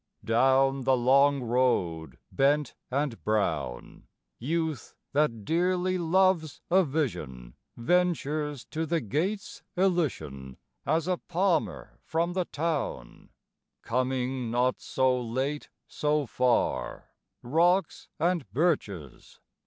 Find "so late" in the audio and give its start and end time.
14.81-15.69